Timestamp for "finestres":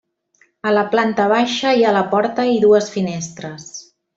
2.99-3.73